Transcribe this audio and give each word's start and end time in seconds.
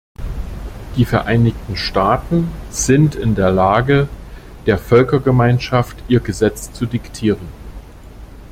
Die 0.97 1.05
Vereinigten 1.05 1.77
Staaten 1.77 2.49
sind 2.71 3.13
in 3.13 3.35
der 3.35 3.51
Lage, 3.51 4.09
der 4.65 4.79
Völkergemeinschaft 4.79 5.95
ihr 6.07 6.21
Gesetz 6.21 6.73
zu 6.73 6.87
diktieren. 6.87 7.47